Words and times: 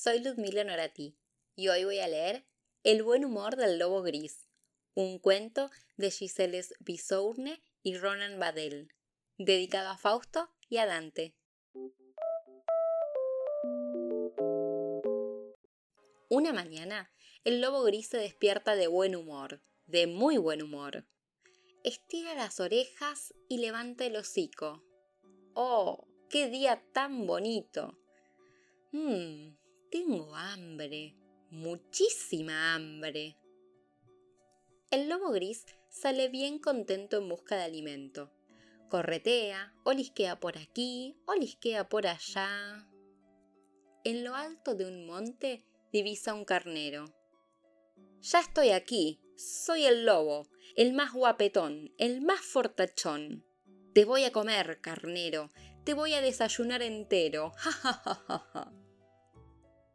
soy 0.00 0.20
Ludmila 0.20 0.62
Norati 0.62 1.18
y 1.56 1.68
hoy 1.70 1.82
voy 1.82 1.98
a 1.98 2.06
leer 2.06 2.46
El 2.84 3.02
buen 3.02 3.24
humor 3.24 3.56
del 3.56 3.80
lobo 3.80 4.02
gris, 4.02 4.48
un 4.94 5.18
cuento 5.18 5.70
de 5.96 6.12
Giselle 6.12 6.62
Bisourne 6.78 7.60
y 7.82 7.98
Ronan 7.98 8.38
Badel, 8.38 8.94
dedicado 9.38 9.88
a 9.88 9.98
Fausto 9.98 10.50
y 10.68 10.76
a 10.76 10.86
Dante. 10.86 11.34
Una 16.28 16.52
mañana, 16.52 17.12
el 17.42 17.60
lobo 17.60 17.82
gris 17.82 18.06
se 18.06 18.18
despierta 18.18 18.76
de 18.76 18.86
buen 18.86 19.16
humor, 19.16 19.64
de 19.86 20.06
muy 20.06 20.36
buen 20.36 20.62
humor. 20.62 21.08
Estira 21.82 22.34
las 22.34 22.60
orejas 22.60 23.34
y 23.48 23.58
levanta 23.58 24.06
el 24.06 24.14
hocico. 24.14 24.84
¡Oh, 25.54 26.06
qué 26.30 26.48
día 26.48 26.84
tan 26.92 27.26
bonito! 27.26 27.98
Mmm, 28.92 29.57
tengo 29.90 30.34
hambre, 30.34 31.14
muchísima 31.50 32.74
hambre. 32.74 33.36
El 34.90 35.08
lobo 35.08 35.30
gris 35.30 35.66
sale 35.88 36.28
bien 36.28 36.58
contento 36.58 37.18
en 37.18 37.28
busca 37.28 37.56
de 37.56 37.64
alimento. 37.64 38.30
Corretea, 38.88 39.74
olisquea 39.84 40.40
por 40.40 40.56
aquí, 40.58 41.16
olisquea 41.26 41.88
por 41.88 42.06
allá. 42.06 42.88
En 44.04 44.24
lo 44.24 44.34
alto 44.34 44.74
de 44.74 44.86
un 44.86 45.06
monte 45.06 45.64
divisa 45.92 46.34
un 46.34 46.44
carnero. 46.44 47.14
Ya 48.20 48.40
estoy 48.40 48.70
aquí, 48.70 49.20
soy 49.36 49.84
el 49.84 50.06
lobo, 50.06 50.48
el 50.76 50.92
más 50.92 51.12
guapetón, 51.12 51.92
el 51.98 52.22
más 52.22 52.40
fortachón. 52.40 53.44
Te 53.94 54.04
voy 54.04 54.24
a 54.24 54.32
comer, 54.32 54.80
carnero, 54.80 55.50
te 55.84 55.94
voy 55.94 56.14
a 56.14 56.20
desayunar 56.20 56.82
entero. 56.82 57.52
Ja, 57.56 57.72
ja, 57.72 57.92
ja. 58.52 58.72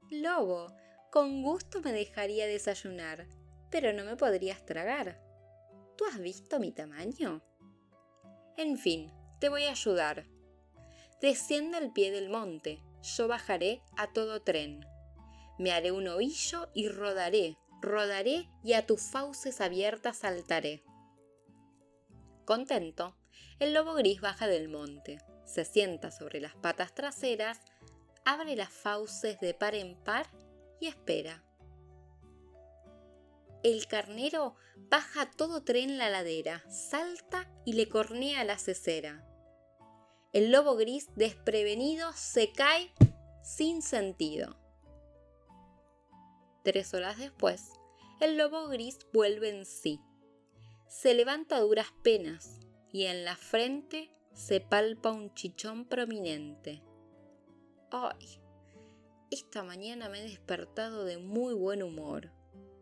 Lobo, 0.09 0.75
con 1.11 1.43
gusto 1.43 1.81
me 1.81 1.91
dejaría 1.91 2.47
desayunar, 2.47 3.27
pero 3.69 3.93
no 3.93 4.03
me 4.03 4.15
podrías 4.15 4.65
tragar. 4.65 5.21
¿Tú 5.97 6.05
has 6.05 6.19
visto 6.19 6.59
mi 6.59 6.71
tamaño? 6.71 7.41
En 8.57 8.77
fin, 8.77 9.11
te 9.39 9.49
voy 9.49 9.63
a 9.65 9.71
ayudar. 9.71 10.25
Desciende 11.21 11.77
al 11.77 11.93
pie 11.93 12.11
del 12.11 12.29
monte, 12.29 12.83
yo 13.01 13.27
bajaré 13.27 13.81
a 13.97 14.11
todo 14.11 14.41
tren. 14.41 14.85
Me 15.57 15.71
haré 15.71 15.91
un 15.91 16.07
ovillo 16.07 16.69
y 16.73 16.89
rodaré, 16.89 17.57
rodaré 17.81 18.49
y 18.63 18.73
a 18.73 18.85
tus 18.85 19.01
fauces 19.01 19.61
abiertas 19.61 20.17
saltaré. 20.17 20.83
Contento, 22.45 23.15
el 23.59 23.73
lobo 23.73 23.93
gris 23.93 24.19
baja 24.19 24.47
del 24.47 24.67
monte, 24.67 25.19
se 25.45 25.65
sienta 25.65 26.11
sobre 26.11 26.41
las 26.41 26.55
patas 26.55 26.93
traseras 26.93 27.59
abre 28.25 28.55
las 28.55 28.69
fauces 28.69 29.39
de 29.39 29.53
par 29.53 29.75
en 29.75 29.95
par 30.03 30.27
y 30.79 30.87
espera. 30.87 31.43
El 33.63 33.87
carnero 33.87 34.55
baja 34.89 35.31
todo 35.31 35.63
tren 35.63 35.97
la 35.97 36.09
ladera, 36.09 36.63
salta 36.69 37.49
y 37.65 37.73
le 37.73 37.87
cornea 37.87 38.43
la 38.43 38.57
cesera. 38.57 39.25
El 40.33 40.51
lobo 40.51 40.75
gris, 40.75 41.09
desprevenido, 41.15 42.11
se 42.13 42.51
cae 42.51 42.91
sin 43.43 43.81
sentido. 43.81 44.57
Tres 46.63 46.93
horas 46.93 47.17
después, 47.17 47.71
el 48.19 48.37
lobo 48.37 48.67
gris 48.67 48.99
vuelve 49.13 49.49
en 49.49 49.65
sí. 49.65 49.99
Se 50.87 51.13
levanta 51.13 51.57
a 51.57 51.61
duras 51.61 51.87
penas 52.03 52.59
y 52.91 53.05
en 53.05 53.25
la 53.25 53.35
frente 53.35 54.15
se 54.33 54.59
palpa 54.59 55.11
un 55.11 55.33
chichón 55.33 55.85
prominente. 55.85 56.81
Esta 59.29 59.63
mañana 59.63 60.09
me 60.09 60.19
he 60.19 60.23
despertado 60.23 61.05
de 61.05 61.19
muy 61.19 61.53
buen 61.53 61.83
humor. 61.83 62.31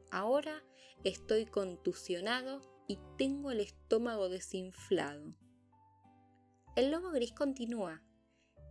Ahora 0.09 0.63
estoy 1.03 1.45
contusionado 1.45 2.61
y 2.87 2.97
tengo 3.17 3.51
el 3.51 3.59
estómago 3.59 4.29
desinflado. 4.29 5.35
El 6.77 6.91
lobo 6.91 7.11
gris 7.11 7.33
continúa. 7.33 8.01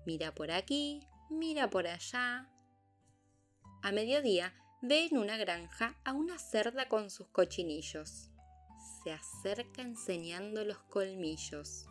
Mira 0.06 0.34
por 0.34 0.50
aquí, 0.50 1.06
mira 1.28 1.68
por 1.68 1.86
allá. 1.86 2.50
A 3.82 3.92
mediodía 3.92 4.54
ve 4.80 5.08
en 5.10 5.18
una 5.18 5.36
granja 5.36 6.00
a 6.04 6.14
una 6.14 6.38
cerda 6.38 6.88
con 6.88 7.10
sus 7.10 7.28
cochinillos. 7.28 8.30
Se 9.04 9.12
acerca 9.12 9.82
enseñando 9.82 10.64
los 10.64 10.78
colmillos. 10.78 11.86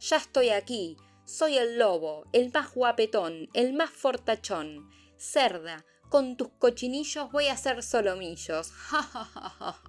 Ya 0.00 0.16
estoy 0.16 0.48
aquí, 0.48 0.96
soy 1.32 1.56
el 1.56 1.78
lobo, 1.78 2.26
el 2.32 2.52
más 2.52 2.74
guapetón, 2.74 3.48
el 3.54 3.72
más 3.72 3.88
fortachón. 3.88 4.90
Cerda, 5.16 5.86
con 6.10 6.36
tus 6.36 6.50
cochinillos 6.58 7.32
voy 7.32 7.46
a 7.46 7.54
hacer 7.54 7.82
solomillos. 7.82 8.70
Ja. 8.82 9.82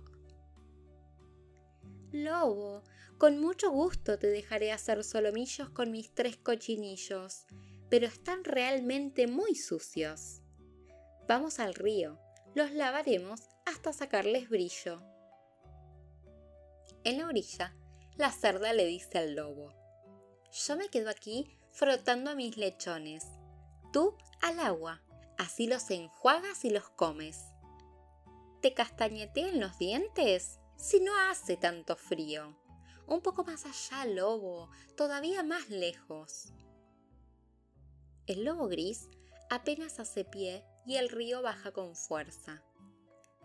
Lobo, 2.13 2.83
con 3.17 3.41
mucho 3.41 3.71
gusto 3.71 4.17
te 4.17 4.27
dejaré 4.27 4.71
hacer 4.71 5.03
solomillos 5.03 5.69
con 5.69 5.91
mis 5.91 6.13
tres 6.13 6.37
cochinillos, 6.37 7.45
pero 7.89 8.07
están 8.07 8.45
realmente 8.45 9.27
muy 9.27 9.55
sucios. 9.55 10.41
Vamos 11.27 11.59
al 11.59 11.73
río, 11.73 12.19
los 12.55 12.71
lavaremos 12.71 13.41
hasta 13.65 13.91
sacarles 13.91 14.47
brillo. 14.47 15.01
En 17.03 17.17
la 17.17 17.27
orilla, 17.27 17.75
la 18.15 18.31
cerda 18.31 18.71
le 18.71 18.85
dice 18.85 19.17
al 19.17 19.35
lobo, 19.35 19.82
yo 20.53 20.77
me 20.77 20.89
quedo 20.89 21.09
aquí 21.09 21.49
frotando 21.71 22.29
a 22.29 22.35
mis 22.35 22.57
lechones. 22.57 23.25
Tú 23.91 24.15
al 24.41 24.59
agua, 24.59 25.01
así 25.37 25.67
los 25.67 25.89
enjuagas 25.89 26.63
y 26.63 26.69
los 26.69 26.89
comes. 26.89 27.39
¿Te 28.61 28.73
castañetean 28.73 29.59
los 29.59 29.77
dientes? 29.79 30.59
Si 30.77 30.99
no 30.99 31.17
hace 31.17 31.57
tanto 31.57 31.95
frío. 31.95 32.55
Un 33.07 33.21
poco 33.21 33.43
más 33.43 33.65
allá, 33.65 34.05
lobo, 34.05 34.69
todavía 34.95 35.43
más 35.43 35.69
lejos. 35.69 36.53
El 38.27 38.45
lobo 38.45 38.67
gris 38.67 39.09
apenas 39.49 39.99
hace 39.99 40.23
pie 40.23 40.63
y 40.85 40.95
el 40.95 41.09
río 41.09 41.41
baja 41.41 41.71
con 41.71 41.95
fuerza. 41.95 42.63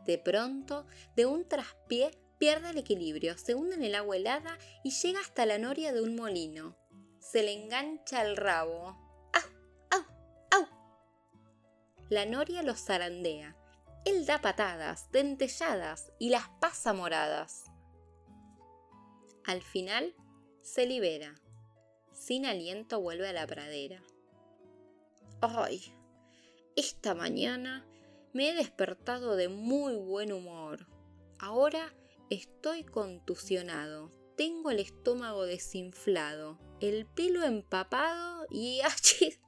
De 0.05 0.19
pronto, 0.19 0.87
de 1.17 1.27
un 1.27 1.49
traspié, 1.49 2.11
pierde 2.39 2.71
el 2.71 2.79
equilibrio, 2.79 3.37
se 3.37 3.55
hunde 3.55 3.75
en 3.75 3.83
el 3.83 3.95
agua 3.95 4.17
helada 4.17 4.59
y 4.85 4.91
llega 4.91 5.21
hasta 5.21 5.47
la 5.47 5.59
noria 5.59 5.93
de 5.93 6.03
un 6.03 6.15
molino 6.15 6.77
se 7.21 7.43
le 7.43 7.53
engancha 7.53 8.23
el 8.23 8.37
rabo. 8.37 8.97
¡Au! 9.33 9.43
¡Au! 9.91 10.05
¡Au! 10.53 10.67
La 12.09 12.27
noria 12.27 12.63
los 12.63 12.85
zarandea. 12.85 13.57
Él 14.05 14.25
da 14.27 14.41
patadas, 14.41 15.11
dentelladas 15.11 16.13
y 16.19 16.31
las 16.31 16.49
pasa 16.61 16.93
moradas. 16.93 17.65
Al 19.45 19.63
final, 19.63 20.15
se 20.63 20.87
libera. 20.87 21.35
Sin 22.13 22.47
aliento 22.47 23.01
vuelve 23.01 23.29
a 23.29 23.33
la 23.33 23.47
pradera. 23.47 24.03
¡Ay! 25.41 25.95
Esta 26.77 27.15
mañana 27.15 27.87
me 28.33 28.51
he 28.51 28.55
despertado 28.55 29.37
de 29.37 29.49
muy 29.49 29.97
buen 29.97 30.33
humor. 30.33 30.87
Ahora 31.39 31.93
estoy 32.31 32.85
contusionado. 32.85 34.13
Tengo 34.37 34.71
el 34.71 34.79
estómago 34.79 35.45
desinflado 35.45 36.59
el 36.81 37.07
pelo 37.07 37.43
empapado 37.45 38.47
y 38.51 38.81
¡achis! 38.85 39.41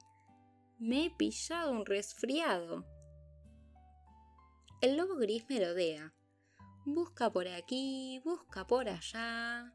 me 0.79 1.05
he 1.05 1.11
pillado 1.11 1.71
un 1.71 1.85
resfriado. 1.85 2.85
El 4.81 4.97
lobo 4.97 5.15
gris 5.15 5.45
merodea. 5.47 6.13
Busca 6.85 7.31
por 7.31 7.47
aquí, 7.47 8.19
busca 8.25 8.65
por 8.65 8.89
allá. 8.89 9.71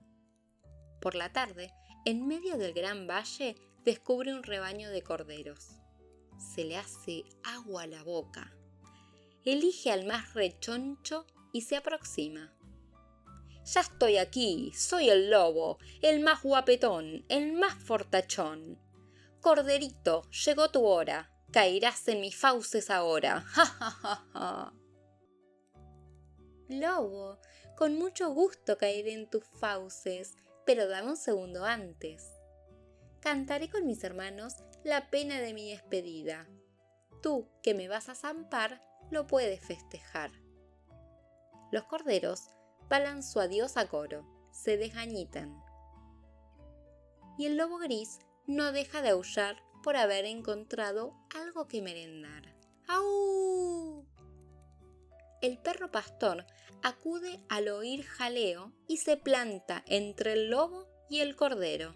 Por 1.01 1.15
la 1.15 1.33
tarde, 1.33 1.73
en 2.05 2.27
medio 2.27 2.59
del 2.59 2.73
gran 2.73 3.07
valle, 3.07 3.55
descubre 3.85 4.35
un 4.35 4.43
rebaño 4.43 4.91
de 4.91 5.03
corderos. 5.03 5.81
Se 6.39 6.65
le 6.65 6.77
hace 6.77 7.23
agua 7.45 7.83
a 7.83 7.87
la 7.87 8.03
boca. 8.03 8.53
Elige 9.45 9.93
al 9.93 10.07
más 10.07 10.35
rechoncho 10.35 11.25
y 11.53 11.61
se 11.61 11.77
aproxima. 11.77 12.56
Ya 13.67 13.81
estoy 13.81 14.17
aquí, 14.19 14.73
soy 14.77 15.11
el 15.11 15.29
lobo, 15.29 15.79
el 16.01 16.21
más 16.21 16.45
guapetón, 16.45 17.25
el 17.29 17.53
más 17.53 17.75
fortachón. 17.75 18.79
Corderito, 19.41 20.23
llegó 20.31 20.71
tu 20.71 20.85
hora, 20.85 21.33
caerás 21.51 22.07
en 22.07 22.21
mis 22.21 22.37
fauces 22.37 22.91
ahora. 22.91 23.41
Ja, 23.55 23.65
ja, 23.67 23.91
ja, 23.91 24.27
ja. 24.33 24.73
Lobo, 26.69 27.41
con 27.77 27.97
mucho 27.97 28.31
gusto 28.31 28.79
caeré 28.79 29.15
en 29.15 29.29
tus 29.29 29.45
fauces, 29.45 30.37
pero 30.65 30.87
dame 30.87 31.11
un 31.11 31.17
segundo 31.17 31.65
antes. 31.65 32.25
Cantaré 33.21 33.69
con 33.69 33.85
mis 33.85 34.05
hermanos 34.05 34.55
la 34.85 35.11
pena 35.11 35.41
de 35.41 35.55
mi 35.55 35.71
despedida. 35.71 36.47
Tú, 37.21 37.49
que 37.65 37.75
me 37.75 37.89
vas 37.89 38.09
a 38.09 38.15
zampar, 38.15 38.81
lo 39.11 39.27
puedes 39.27 39.61
festejar. 39.61 40.31
Los 41.73 41.85
corderos 41.85 42.56
balan 42.89 43.23
su 43.23 43.41
adiós 43.41 43.77
a 43.77 43.89
coro, 43.89 44.25
se 44.51 44.77
desgañitan. 44.77 45.63
Y 47.39 47.47
el 47.47 47.57
lobo 47.57 47.79
gris 47.79 48.19
no 48.47 48.73
deja 48.73 49.03
de 49.03 49.11
aullar 49.11 49.63
por 49.83 49.97
haber 49.97 50.25
encontrado 50.25 51.15
algo 51.35 51.69
que 51.69 51.83
merendar. 51.83 52.55
¡Au! 52.89 54.05
El 55.43 55.59
perro 55.59 55.91
pastor 55.91 56.47
acude 56.83 57.41
al 57.49 57.69
oír 57.69 58.05
jaleo 58.05 58.73
y 58.89 58.99
se 58.99 59.17
planta 59.17 59.83
entre 59.87 60.33
el 60.33 60.51
lobo 60.51 60.89
y 61.11 61.21
el 61.21 61.37
cordero. 61.37 61.95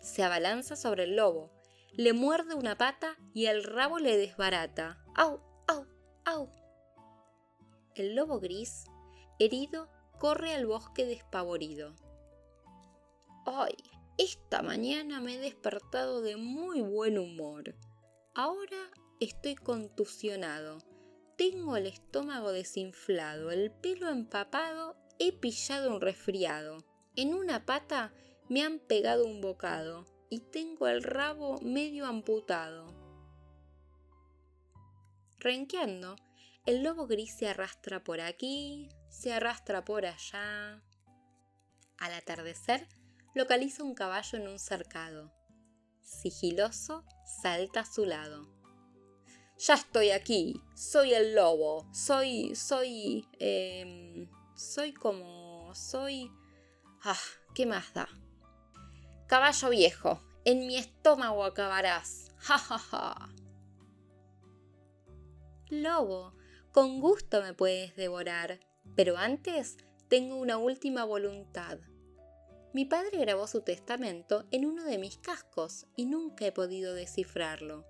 Se 0.00 0.22
abalanza 0.22 0.76
sobre 0.76 1.04
el 1.04 1.16
lobo, 1.16 1.50
le 1.92 2.12
muerde 2.12 2.54
una 2.54 2.78
pata 2.78 3.16
y 3.34 3.46
el 3.46 3.64
rabo 3.64 3.98
le 3.98 4.16
desbarata. 4.16 5.02
¡Au! 5.16 5.40
¡Au! 5.66 5.86
¡Au! 6.24 6.50
El 7.94 8.14
lobo 8.14 8.38
gris, 8.38 8.84
herido, 9.38 9.88
corre 10.18 10.54
al 10.54 10.66
bosque 10.66 11.04
despavorido. 11.04 11.94
¡Ay! 13.46 13.74
Esta 14.18 14.62
mañana 14.62 15.20
me 15.20 15.36
he 15.36 15.38
despertado 15.38 16.22
de 16.22 16.36
muy 16.36 16.80
buen 16.80 17.18
humor. 17.18 17.76
Ahora 18.34 18.90
estoy 19.20 19.54
contusionado. 19.54 20.78
Tengo 21.36 21.76
el 21.76 21.86
estómago 21.86 22.50
desinflado, 22.50 23.52
el 23.52 23.70
pelo 23.70 24.08
empapado, 24.08 24.96
he 25.20 25.32
pillado 25.32 25.94
un 25.94 26.00
resfriado. 26.00 26.78
En 27.14 27.32
una 27.32 27.64
pata 27.64 28.12
me 28.48 28.62
han 28.62 28.80
pegado 28.80 29.24
un 29.24 29.40
bocado 29.40 30.04
y 30.30 30.40
tengo 30.40 30.88
el 30.88 31.04
rabo 31.04 31.60
medio 31.62 32.06
amputado. 32.06 32.86
Renqueando, 35.38 36.16
el 36.68 36.82
lobo 36.82 37.06
gris 37.06 37.34
se 37.34 37.48
arrastra 37.48 38.04
por 38.04 38.20
aquí, 38.20 38.90
se 39.08 39.32
arrastra 39.32 39.86
por 39.86 40.04
allá. 40.04 40.82
Al 41.96 42.12
atardecer, 42.12 42.86
localiza 43.34 43.82
un 43.82 43.94
caballo 43.94 44.38
en 44.38 44.48
un 44.48 44.58
cercado. 44.58 45.32
Sigiloso, 46.02 47.06
salta 47.40 47.80
a 47.80 47.84
su 47.86 48.04
lado. 48.04 48.52
Ya 49.56 49.74
estoy 49.74 50.10
aquí, 50.10 50.60
soy 50.76 51.14
el 51.14 51.34
lobo, 51.34 51.88
soy, 51.94 52.54
soy, 52.54 53.26
eh, 53.38 54.28
soy 54.54 54.92
como, 54.92 55.74
soy... 55.74 56.30
Ah, 57.02 57.16
¿qué 57.54 57.64
más 57.64 57.94
da? 57.94 58.10
Caballo 59.26 59.70
viejo, 59.70 60.22
en 60.44 60.66
mi 60.66 60.76
estómago 60.76 61.44
acabarás. 61.44 62.26
Ja, 62.40 62.58
ja, 62.58 62.78
ja. 62.78 63.28
Lobo, 65.70 66.37
con 66.78 67.00
gusto 67.00 67.42
me 67.42 67.54
puedes 67.54 67.96
devorar, 67.96 68.60
pero 68.94 69.16
antes 69.16 69.78
tengo 70.06 70.36
una 70.36 70.58
última 70.58 71.02
voluntad. 71.02 71.80
Mi 72.72 72.84
padre 72.84 73.18
grabó 73.18 73.48
su 73.48 73.62
testamento 73.62 74.44
en 74.52 74.64
uno 74.64 74.84
de 74.84 74.96
mis 74.96 75.18
cascos 75.18 75.88
y 75.96 76.06
nunca 76.06 76.46
he 76.46 76.52
podido 76.52 76.94
descifrarlo. 76.94 77.84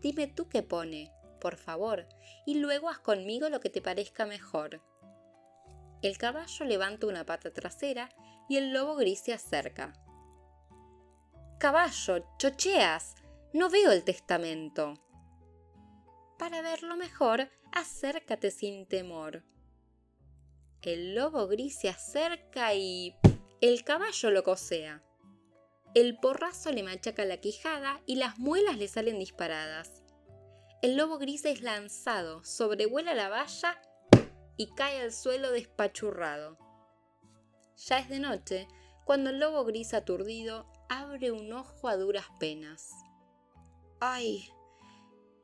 Dime 0.00 0.26
tú 0.26 0.48
qué 0.48 0.64
pone, 0.64 1.12
por 1.40 1.54
favor, 1.54 2.08
y 2.44 2.54
luego 2.54 2.88
haz 2.88 2.98
conmigo 2.98 3.48
lo 3.48 3.60
que 3.60 3.70
te 3.70 3.80
parezca 3.80 4.26
mejor. 4.26 4.82
El 6.02 6.18
caballo 6.18 6.64
levanta 6.64 7.06
una 7.06 7.24
pata 7.24 7.52
trasera 7.52 8.08
y 8.48 8.56
el 8.56 8.72
lobo 8.72 8.96
gris 8.96 9.20
se 9.20 9.32
acerca. 9.32 9.92
Caballo, 11.60 12.26
chocheas, 12.38 13.14
no 13.52 13.70
veo 13.70 13.92
el 13.92 14.02
testamento. 14.02 14.94
Para 16.40 16.60
verlo 16.60 16.96
mejor, 16.96 17.48
acércate 17.74 18.50
sin 18.50 18.86
temor. 18.86 19.42
El 20.80 21.14
lobo 21.14 21.48
gris 21.48 21.78
se 21.78 21.88
acerca 21.88 22.74
y 22.74 23.16
el 23.60 23.84
caballo 23.84 24.30
lo 24.30 24.44
cosea. 24.44 25.02
El 25.94 26.18
porrazo 26.18 26.70
le 26.72 26.82
machaca 26.82 27.24
la 27.24 27.38
quijada 27.38 28.00
y 28.06 28.16
las 28.16 28.38
muelas 28.38 28.78
le 28.78 28.88
salen 28.88 29.18
disparadas. 29.18 30.02
El 30.82 30.96
lobo 30.96 31.18
gris 31.18 31.44
es 31.44 31.62
lanzado, 31.62 32.44
sobrevuela 32.44 33.14
la 33.14 33.28
valla 33.28 33.80
y 34.56 34.72
cae 34.74 35.00
al 35.00 35.12
suelo 35.12 35.50
despachurrado. 35.50 36.58
Ya 37.76 37.98
es 37.98 38.08
de 38.08 38.20
noche 38.20 38.68
cuando 39.04 39.30
el 39.30 39.40
lobo 39.40 39.64
gris 39.64 39.94
aturdido 39.94 40.70
abre 40.88 41.32
un 41.32 41.52
ojo 41.52 41.88
a 41.88 41.96
duras 41.96 42.26
penas. 42.38 42.92
¡Ay! 44.00 44.48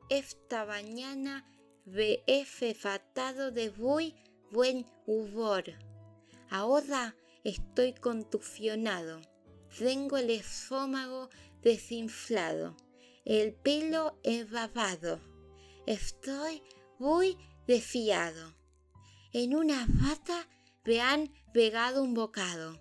Esta 0.09 0.65
mañana 0.65 1.45
BF 1.85 2.75
fatado 2.75 3.51
de 3.51 3.71
muy 3.71 4.15
buen 4.51 4.85
humor. 5.05 5.63
Ahora 6.49 7.15
estoy 7.43 7.93
contusionado. 7.93 9.21
Tengo 9.77 10.17
el 10.17 10.29
estómago 10.29 11.29
desinflado, 11.61 12.75
el 13.25 13.53
pelo 13.53 14.19
embabado. 14.23 15.19
Estoy 15.85 16.61
muy 16.99 17.37
desfiado. 17.67 18.53
En 19.33 19.55
una 19.55 19.87
pata 20.03 20.47
me 20.83 20.99
han 20.99 21.33
pegado 21.53 22.03
un 22.03 22.13
bocado. 22.13 22.77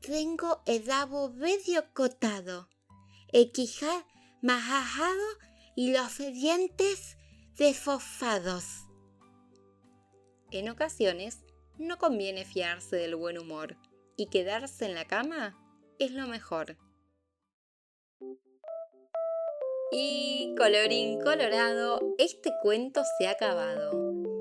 Tengo 0.00 0.62
el 0.66 0.86
rabo 0.86 1.30
medio 1.30 1.84
cotado, 1.92 2.68
el 3.32 3.52
quijar 3.52 4.06
majajado 4.40 5.26
y 5.76 5.92
los 5.92 6.18
dientes 6.18 7.17
desfofados. 7.58 8.86
En 10.52 10.68
ocasiones 10.70 11.44
no 11.76 11.98
conviene 11.98 12.44
fiarse 12.44 12.96
del 12.96 13.16
buen 13.16 13.36
humor 13.36 13.76
y 14.16 14.26
quedarse 14.26 14.86
en 14.86 14.94
la 14.94 15.04
cama 15.04 15.58
es 15.98 16.12
lo 16.12 16.28
mejor. 16.28 16.78
Y 19.90 20.54
colorín 20.56 21.20
colorado, 21.20 22.00
este 22.18 22.52
cuento 22.62 23.02
se 23.18 23.26
ha 23.26 23.32
acabado. 23.32 24.37